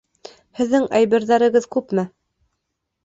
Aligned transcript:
Һеҙҙең 0.61 0.87
әйберҙәрегеҙ 1.01 1.67
күпме? 1.77 2.07